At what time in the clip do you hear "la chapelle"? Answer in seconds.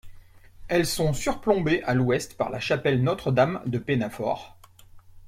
2.49-3.03